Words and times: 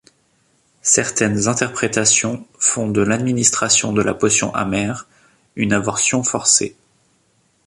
Certaines 0.81 1.47
interprétations 1.47 2.47
font 2.57 2.89
de 2.89 3.01
l'administration 3.03 3.93
de 3.93 4.01
la 4.01 4.15
potion 4.15 4.51
amère 4.55 5.05
une 5.55 5.73
avortion 5.73 6.23
forcée. 6.23 6.75